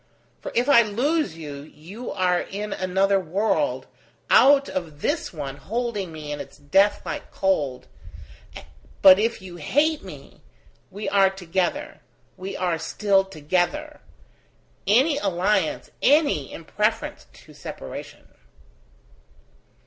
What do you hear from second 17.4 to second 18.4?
separation!"